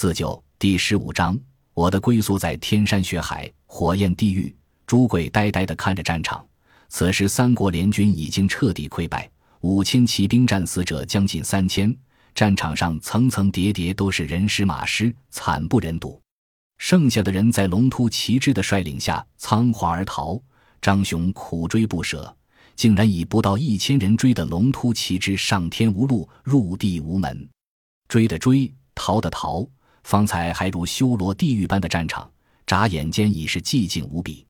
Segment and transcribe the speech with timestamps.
[0.00, 1.38] 自救第十五章，
[1.74, 4.56] 我的归宿在天山雪海，火焰地狱。
[4.86, 6.42] 朱贵呆呆地看着战场，
[6.88, 11.94] 此时三国联军已经彻底溃败，五千骑兵战死者将近三千，
[12.34, 16.18] 战场上层层叠叠都是人尸马尸，惨不忍睹。
[16.78, 20.40] 剩下的人在龙突骑之的率领下仓皇而逃，
[20.80, 22.34] 张雄苦追不舍，
[22.74, 27.46] 竟然以不到一千人追的龙突骑之上天无路，入地无门。
[28.08, 29.68] 追的追，逃的逃，
[30.10, 32.28] 方才还如修罗地狱般的战场，
[32.66, 34.44] 眨眼间已是寂静无比。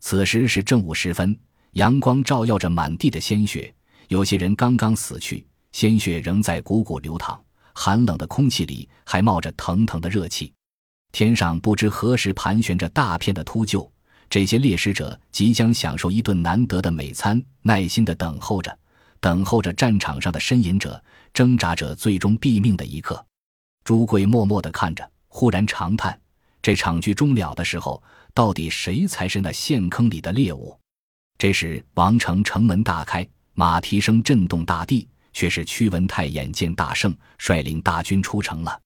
[0.00, 1.38] 此时是正午时分，
[1.74, 3.72] 阳光照耀着满地的鲜血，
[4.08, 7.40] 有些人刚刚死去，鲜血仍在汩汩流淌，
[7.72, 10.52] 寒冷的空气里还冒着腾腾的热气。
[11.12, 13.88] 天上不知何时盘旋着大片的秃鹫，
[14.28, 18.76] 这些猎食者即将享受一顿难得的美餐，耐心地等候着，
[19.20, 21.00] 等候着战场上的呻吟者、
[21.32, 23.24] 挣扎者最终毙命的一刻。
[23.86, 26.18] 朱贵默默地看着，忽然长叹：
[26.60, 28.02] 这场剧终了的时候，
[28.34, 30.76] 到底谁才是那陷坑里的猎物？
[31.38, 33.24] 这时，王城城门大开，
[33.54, 38.76] 马蹄声震动大地，却是屈文泰眼见大胜，率领大军出城了。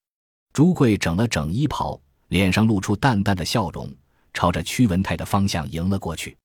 [0.53, 1.99] 朱贵整了整衣袍。
[2.29, 3.91] 脸上露出淡淡的笑容，
[4.35, 6.37] 朝着屈文泰的方向迎了过去。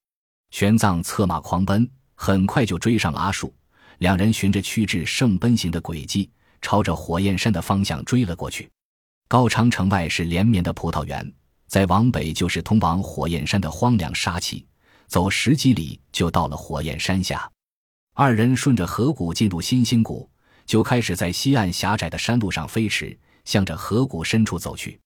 [0.52, 3.53] 玄奘策马狂奔，很快就追上了阿树。
[3.97, 8.70] 两人循着屈志胜奔行的轨迹，朝着火焰山的方向追了过去。
[9.28, 11.34] 高昌城外是连绵的葡萄园，
[11.67, 14.64] 再往北就是通往火焰山的荒凉沙碛，
[15.08, 17.50] 走十几里就到了火焰山下。
[18.14, 20.30] 二人顺着河谷进入新兴谷，
[20.66, 25.00] 就开始在西岸狭窄的山路上飞驰，向着河谷深处走去。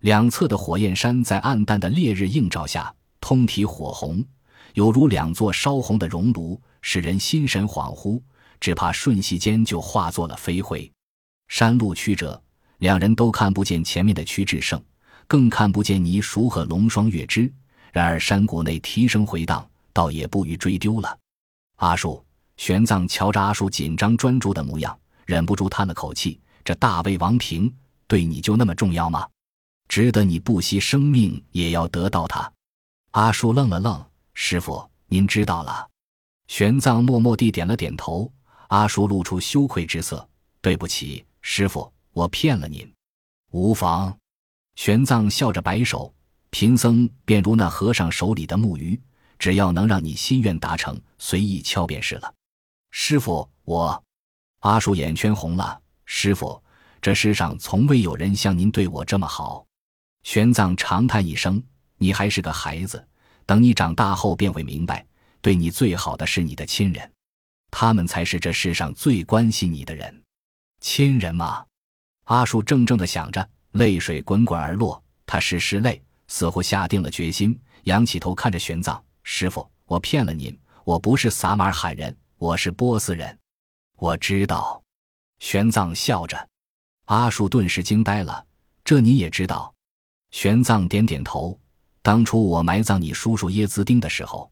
[0.00, 4.24] 两侧的火焰山在暗淡的烈日映照下，通体火红，
[4.74, 8.20] 犹如两座烧红的熔炉，使人心神恍惚，
[8.60, 10.90] 只怕瞬息间就化作了飞灰。
[11.48, 12.40] 山路曲折，
[12.78, 14.82] 两人都看不见前面的屈志胜，
[15.26, 17.50] 更看不见倪叔和龙双月之。
[17.92, 21.18] 然而山谷内蹄声回荡，倒也不予追丢了。
[21.76, 22.22] 阿术、
[22.56, 27.72] 玄奘瞧着阿术紧张专注的模样，忍不住叹了口气：“这大魏王平
[28.06, 29.26] 对你就那么重要吗？”
[29.88, 32.52] 值得你不惜生命也要得到他。
[33.12, 34.04] 阿叔愣了愣，
[34.34, 35.88] 师傅，您知道了。
[36.46, 38.30] 玄奘默默地点了点头。
[38.68, 40.26] 阿叔露出羞愧之色
[40.60, 42.90] ：“对不起，师傅，我骗了您。”
[43.52, 44.16] 无妨。
[44.76, 46.14] 玄奘笑着摆手
[46.50, 49.00] ：“贫僧便如那和尚手里的木鱼，
[49.38, 52.32] 只要能让你心愿达成，随意敲便是了。”
[52.92, 54.02] 师傅，我……
[54.60, 55.80] 阿叔眼圈红了。
[56.04, 56.62] 师傅，
[57.00, 59.64] 这世上从未有人像您对我这么好。
[60.24, 61.62] 玄奘长叹一声
[61.96, 63.02] ：“你还是个孩子，
[63.46, 65.06] 等你长大后便会明白，
[65.40, 67.10] 对你最好的是你的亲人，
[67.70, 70.22] 他们才是这世上最关心你的人。
[70.80, 71.64] 亲人吗？”
[72.24, 75.02] 阿树怔怔的想着，泪水滚滚而落。
[75.24, 83.38] 他拭拭泪，似乎下定了决心，仰起头看着玄奘：“师傅，我骗了您，我不是撒马尔罕人，我是波斯人。”
[83.98, 84.82] 我知道。
[85.38, 86.48] 玄奘笑着。
[87.06, 88.44] 阿树顿时惊呆了
[88.84, 89.74] ：“这你也知道？”
[90.30, 91.58] 玄奘点点头。
[92.02, 94.50] 当初我埋葬你叔叔耶兹丁的时候，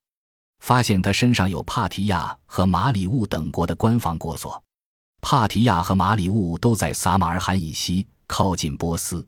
[0.61, 4.63] 发现他身上有帕提亚和马里乌等国的官方过所。
[5.21, 9.27] 帕提亚和马里乌都在撒马尔罕以西，靠近波斯，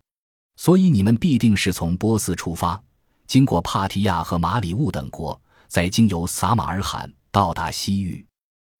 [0.56, 2.80] 所以你们必定是从波斯出发，
[3.26, 8.24] 经过帕提亚和马里乌等国，再经由撒马尔罕到达西域。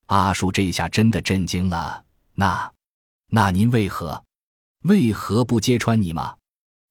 [0.06, 2.04] 阿叔这下真的震惊了。
[2.34, 2.72] 那，
[3.28, 4.22] 那您为何，
[4.84, 6.34] 为何不揭穿你吗？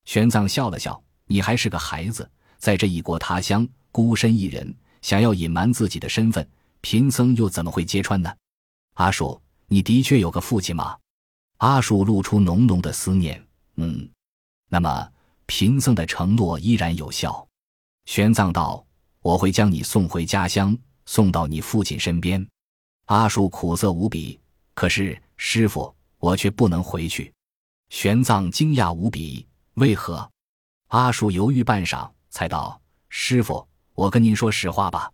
[0.06, 4.76] 玄奘笑了笑：“你还是个孩子，在这异国他乡，孤身一人，
[5.08, 6.46] 想要隐瞒自己的身份，
[6.82, 8.30] 贫僧又怎么会揭穿呢？”
[8.96, 10.98] 阿树，你的确有个父亲吗？
[11.60, 13.42] 阿树露出浓浓的思念。
[13.76, 14.10] 嗯，
[14.68, 15.10] 那么
[15.46, 17.48] 贫僧的承诺依然有效。
[18.04, 18.86] 玄奘道
[19.24, 22.46] ：“我会将你送回家乡，送到你父亲身边。”
[23.08, 24.38] 阿树苦涩无比。
[24.74, 27.34] 可是师傅，我却不能回去。
[27.88, 29.48] 玄奘惊讶无比。
[29.76, 30.30] 为何？
[30.88, 33.66] 阿树犹豫半晌，才道：“师傅，
[33.98, 35.12] 我跟您说实话吧。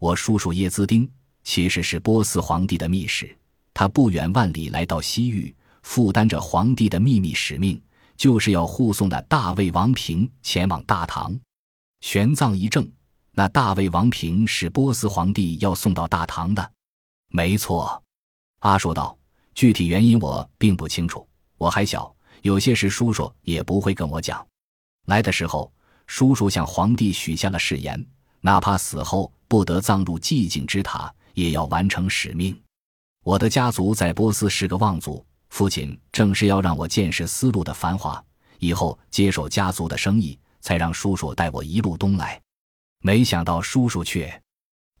[0.00, 1.08] 我叔叔叶兹丁
[1.44, 3.32] 其实是波斯皇帝的密使，
[3.72, 7.80] 他不远万里来到西域，负担着皇帝的秘密使命，
[8.16, 11.38] 就是要护送那大魏王平前往大唐。”
[12.02, 12.90] 玄奘一怔
[13.30, 16.72] ：“那大魏王平是波斯皇帝要送到大唐的
[17.30, 18.02] ？”“没错。”
[18.58, 19.16] 阿树道
[19.54, 21.24] ：“具体原因我并不清楚，
[21.58, 22.12] 我还小。”
[22.42, 24.44] 有些事叔叔也不会跟我讲。
[25.06, 25.72] 来的时候，
[26.08, 28.04] 叔叔向皇帝许下了誓言，
[28.46, 32.56] 哪怕死后不得葬入寂静之塔，也要完成使命。
[33.24, 38.24] 我的家族在波斯是个望族，父亲正是要让我见识丝路的繁华，
[38.60, 42.40] 以后接手家族的生意，才让叔叔带我一路东来。
[43.00, 44.40] 没想到叔叔却……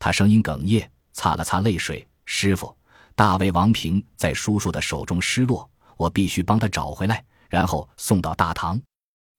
[0.00, 2.04] 他声音哽咽，擦了擦泪水。
[2.24, 2.76] 师傅，
[3.14, 8.82] 大卫王平在叔叔的手中失落，我必须帮他找回来，然后送到大唐。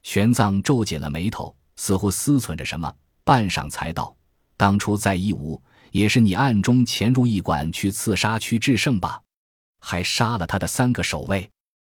[0.04, 2.96] 玄奘皱紧了眉头，似乎思忖着什么，
[3.28, 4.16] 半晌才道
[4.56, 9.22] ：“当初在义乌，也是你暗中潜入驿馆去刺杀屈志胜吧？
[9.82, 11.52] 还杀了他的三个守卫。”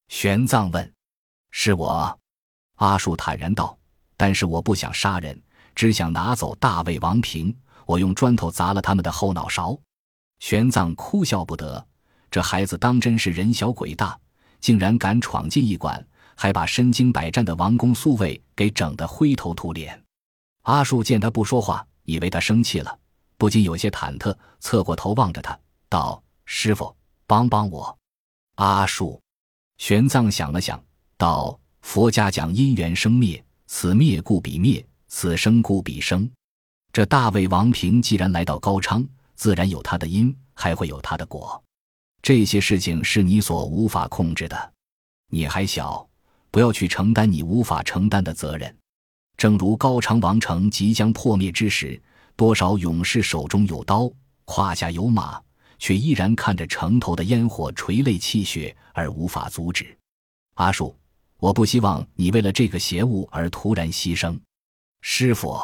[0.09, 0.91] 玄奘问
[1.53, 2.19] ：“是我？”
[2.77, 3.79] 阿树坦然道
[4.17, 5.39] ：“但是我不想杀人，
[5.75, 7.55] 只想拿走大魏王平。
[7.85, 9.79] 我用砖头砸了他们的后脑勺。”
[10.41, 11.87] 玄奘哭笑不得
[12.33, 14.19] ：“这孩子当真是人小鬼大，
[14.61, 16.03] 竟然敢闯进驿馆，
[16.35, 20.03] 还把身经百战的王公宿卫给整得灰头土脸。”
[20.69, 22.99] 阿树见他不说话，以为他生气了，
[23.39, 26.95] 不禁有些忐忑，侧过头望着他，道：“师傅，
[27.27, 27.99] 帮帮我。”
[28.57, 29.19] 阿树。
[29.79, 30.79] 玄奘想了想，
[31.17, 36.31] 道：“佛家讲因缘生灭，此灭故彼灭，此生故彼生。
[36.93, 39.03] 这大魏王平既然来到高昌，
[39.37, 41.65] 自然有他的因，还会有他的果。
[42.21, 44.73] 这些事情是你所无法控制的。
[45.31, 46.07] 你还小，
[46.51, 48.77] 不要去承担你无法承担的责任。
[49.39, 51.99] 正如高昌王城即将破灭之时，
[52.37, 54.13] 多少勇士手中有刀，
[54.45, 55.41] 胯下有马。”
[55.81, 59.97] 却依然看着城头的烟火垂泪泣血而无法阻止。
[60.55, 60.99] 阿树，
[61.37, 64.37] 我不希望你为了这个邪物而突然牺牲。
[65.03, 65.57] 师傅，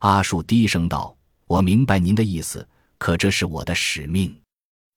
[0.00, 1.16] 阿树低声道
[1.46, 2.68] ：“我明白您的意思，
[2.98, 4.36] 可这是我的使命。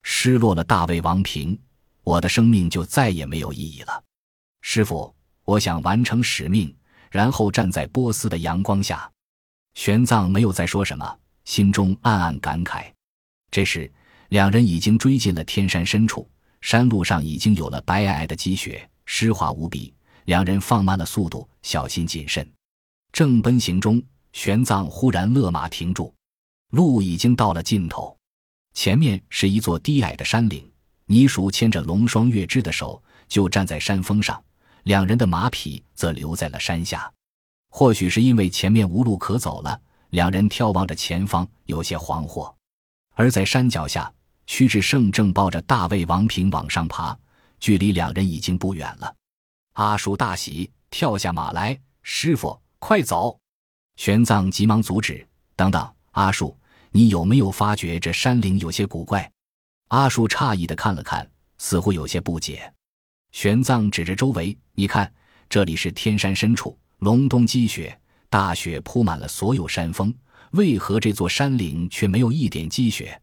[0.01, 1.56] 失落了大魏王平，
[2.01, 4.03] 我的生命就再也没有意义了。
[4.61, 5.13] 师傅，
[5.45, 6.75] 我想完成使命，
[7.09, 9.09] 然后站在波斯的阳光下。”
[9.75, 12.85] 玄奘没有再说什么，心中暗暗感慨。
[13.51, 13.91] 这时。
[14.29, 16.29] 两人已经追进了天山深处，
[16.61, 19.91] 山路上已经有了白皑皑的积雪，湿滑无比。
[20.25, 22.47] 两人放慢了速度，小心谨慎。
[23.11, 24.00] 正奔行中，
[24.33, 26.13] 玄奘忽然勒马停住。
[26.73, 28.15] 路已经到了尽头，
[28.75, 30.71] 前面是一座低矮的山岭。
[31.07, 34.39] 泥鼠牵着龙双月枝的手，就站在山峰上，
[34.84, 37.12] 两人的马匹则留在了山下。
[37.70, 39.80] 或许是因为前面无路可走了，
[40.10, 42.54] 两人眺望着前方，有些惶惑。
[43.16, 44.12] 而在山脚下。
[44.52, 47.16] 屈志胜正抱着大魏王平往上爬，
[47.60, 49.16] 距离两人已经不远了。
[49.74, 53.40] 阿叔大喜，跳下马来：“师傅，快走！”
[53.96, 55.24] 玄奘急忙阻止
[55.56, 56.58] ：“等等，阿叔，
[56.90, 59.31] 你有没有发觉这山岭有些古怪？”
[59.90, 61.30] 阿叔诧异的看了看，
[61.60, 62.74] 似乎有些不解。
[63.31, 65.12] 玄奘指着周围：“你看，
[65.50, 67.98] 这里是天山深处，隆冬积雪，
[68.30, 70.14] 大雪铺满了所有山峰，
[70.52, 73.20] 为何这座山岭却没有一点积雪？”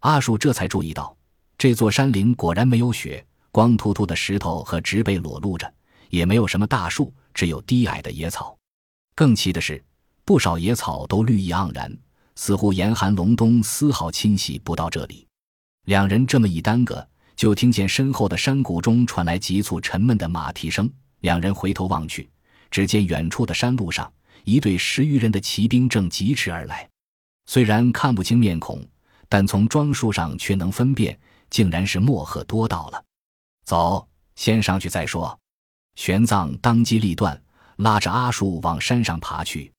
[0.00, 1.14] 阿树这才注意到，
[1.58, 5.70] 这座山岭果然没有雪，光秃秃的石头和植被裸露着，
[6.08, 8.56] 也没有什么大树，只有低矮的野草。
[9.14, 9.82] 更奇的是，
[10.24, 11.94] 不少野草都绿意盎然，
[12.36, 15.26] 似乎严寒隆冬丝毫侵袭不到这里。
[15.86, 17.06] 两人这么一耽搁，
[17.40, 20.92] 就听见身后的山谷中传来急促沉闷的马蹄声。
[21.20, 22.28] 两人回头望去，
[22.70, 24.12] 只见远处的山路上，
[24.44, 26.86] 一队十余人的骑兵正疾驰而来，
[27.46, 28.86] 虽然看不清面孔。
[29.26, 33.02] 但从装束上却能分辨，竟然是莫赫多到了。
[33.64, 35.38] 走，先上去再说。
[35.94, 37.42] 玄奘当机立断，
[37.76, 39.72] 拉着阿树往山上爬去。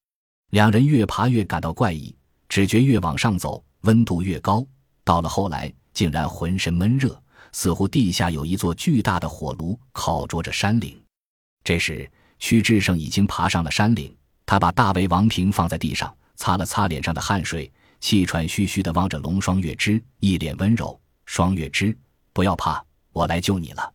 [0.50, 2.16] 两人越爬越感到怪异，
[2.50, 4.66] 只觉越往上走，温度越高。
[5.04, 7.21] 到了后来，竟然浑身闷热，
[7.52, 11.02] 似乎地下有一座巨大的火炉烤灼着山岭。
[11.64, 14.16] 这时，屈志胜已经爬上了山岭，
[14.46, 17.72] 他把大卫王平放在地上，擦了擦脸上的汗水。
[18.00, 21.00] 气喘吁吁地望着龙双月枝，一脸温柔。
[21.28, 21.96] 双月枝，
[22.34, 23.94] 不要怕，我来救你了。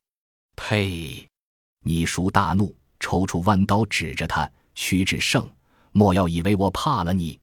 [0.55, 1.27] 呸！
[1.85, 4.49] 倪叔大怒，抽出弯刀指着他。
[4.77, 5.49] 屈志胜，
[5.91, 7.37] 莫要以为我怕了你。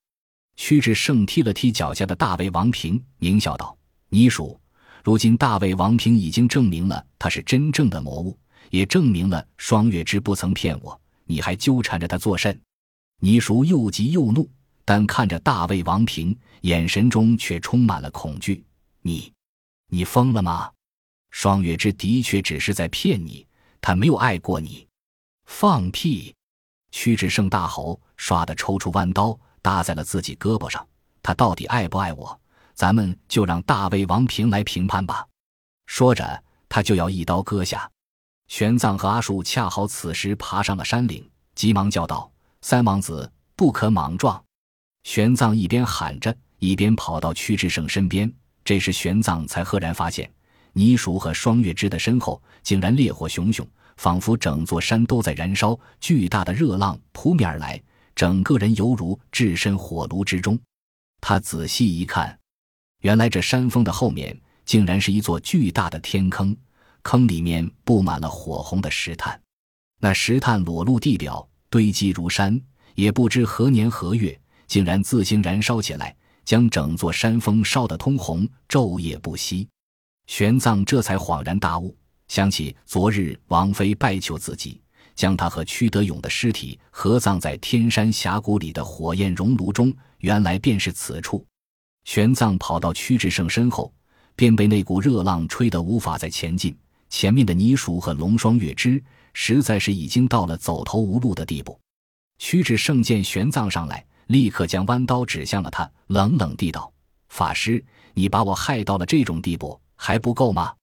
[0.55, 3.77] 屈志胜踢了踢脚下的大魏王平，狞笑道
[4.07, 4.57] ：“倪叔，
[5.03, 8.37] 如今大卫王平已经证明了他是真正的魔物，
[8.69, 12.59] 也证明了双月枝不曾骗我，你还纠缠着他作甚？”
[13.19, 14.49] 倪叔又急又怒。
[14.85, 18.65] 但看着大卫王平，眼神中却充满了恐惧。
[19.01, 19.31] 你，
[19.87, 20.69] 你疯了吗？
[21.31, 23.47] 双月之的确只是在骗你，
[23.79, 24.85] 他没有爱过你。
[25.45, 26.35] 放屁！
[26.91, 30.85] 屈指胜大吼，唰的抽出弯刀搭在了自己胳膊上。
[31.21, 32.37] 他到底爱不爱我？
[32.73, 35.25] 咱们就让大魏王平来评判吧。
[35.85, 37.89] 说着，他就要一刀割下。
[38.47, 44.43] 玄奘和阿术恰好此时爬上了山岭，急忙叫道：“三王子，不可莽撞！”
[45.03, 48.31] 玄奘一边喊着，一边跑到屈志胜身边。
[48.63, 50.31] 这时，玄奘才赫然发现，
[50.73, 57.81] 泥鼠和双月枝的身后竟然烈火熊熊，仿佛整座山都在燃烧，巨大的热浪扑面而来，
[58.15, 60.57] 整个人犹如置身火炉之中。
[61.19, 62.37] 他仔细一看，
[63.03, 66.55] 原来这山峰的后面竟然是一座巨大的天坑，
[67.01, 69.37] 坑里面布满了火红的石炭，
[69.99, 72.59] 那石炭裸露地表，堆积如山，
[72.95, 79.67] 也不知何年何月，竟然自行燃烧起来，将整座山峰烧得通红，昼夜不息。
[80.27, 81.93] 玄奘这才恍然大悟。
[82.29, 84.81] 想起昨日王妃拜求自己，
[85.13, 91.45] 将他和屈德勇的尸体合葬在天山峡谷里的火焰熔炉中，原来便是此处。
[92.05, 93.93] 玄奘跑到屈志胜身后，
[94.35, 96.77] 便被那股热浪吹得无法再前进。
[97.09, 99.01] 前面的泥鼠和龙双月枝
[99.33, 101.79] 实在是已经到了走投无路的地步。
[102.39, 106.91] 屈志胜见玄奘上来，立刻将弯刀指向了他，冷冷地道
[107.29, 107.83] ：“法师，
[108.13, 110.73] 你把我害到了这种地步，还不够吗？”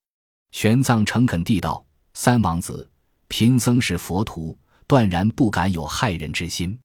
[0.52, 1.84] 玄奘诚恳地道
[2.14, 2.88] ：“三王子，
[3.28, 6.78] 贫僧是佛徒，断然不敢有害人之心。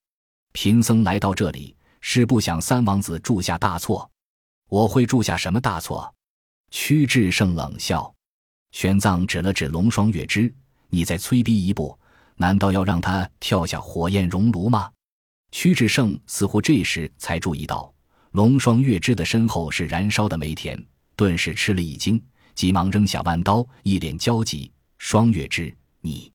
[0.53, 4.09] 贫僧来到这里，是不想三王子铸下大错。
[4.69, 6.13] 我会铸下什么大错？”
[6.71, 8.13] 屈志胜冷笑。
[8.71, 10.53] 玄奘指了指龙双月枝
[10.89, 11.97] ：“你再催逼一步，
[12.35, 14.91] 难道要让他跳下火焰熔炉吗？”
[15.51, 17.93] 屈志胜似乎这时才注意到，
[18.31, 20.77] 龙双月枝的身后是燃烧的煤田，
[21.15, 22.21] 顿时吃了一惊。
[22.53, 24.71] 急忙扔下弯刀，一脸焦急。
[24.97, 26.31] 双月枝，你，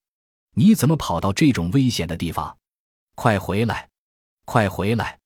[0.55, 2.57] 你怎么跑到这种危险的地方？
[3.15, 3.89] 快回来，
[4.45, 5.19] 快回来！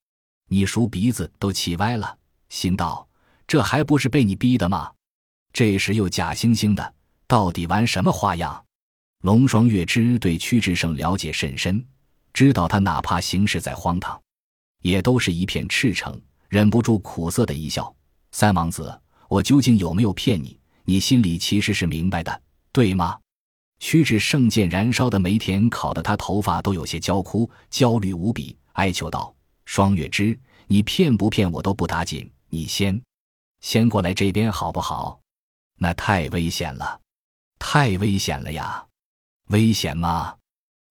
[0.49, 2.17] 你叔鼻子都气歪了，
[2.55, 3.05] 心道：
[3.49, 4.89] 这还不是被你逼的吗？
[5.53, 6.95] 这时又假惺惺的，
[7.27, 8.65] 到底玩什么花样？
[9.23, 11.85] 龙双月之对屈志胜了解甚深，
[12.33, 14.23] 知道他哪怕行事再荒唐，
[14.83, 16.19] 也都是一片赤诚，
[16.49, 17.93] 忍不住苦涩的一笑。
[18.31, 18.97] 三王子，
[19.29, 20.57] 我究竟有没有骗你？
[20.85, 23.19] 你心里其实是明白的，对吗？
[23.81, 29.35] 屈指圣见燃烧的煤田烤得他头发都有些焦枯，焦虑无比，哀求道
[29.67, 33.03] ：“双月之，你骗不骗我都不打紧，你先，
[33.61, 35.19] 先过来这边好不好？
[35.77, 37.01] 那太危险了，
[37.59, 38.87] 太危险了呀！
[39.49, 40.37] 危险吗？”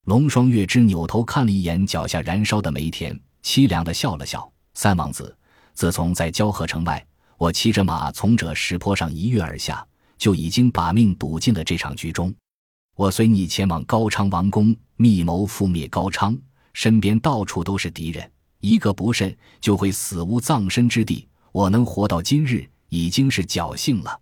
[0.04, 5.34] 龙双月枝扭头看了一眼脚下燃烧的煤田，凄凉的笑了笑：“三王子，
[5.74, 7.02] 自从在交河城外。”
[7.40, 9.86] 我骑着马从这石坡上一跃而下，
[10.18, 12.34] 就已经把命赌进了这场局中。
[12.96, 16.38] 我随你前往高昌王宫，密谋覆灭高昌，
[16.74, 18.30] 身边到处都是敌人，
[18.60, 21.26] 一个不慎就会死无葬身之地。
[21.54, 24.20] 我能活到今日，已经是侥幸了。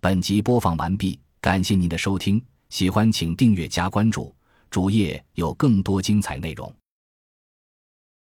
[0.00, 4.32] 本集播放完毕，感谢您的收听，喜欢请订阅加关注，
[4.70, 6.72] 主页有更多精彩内容。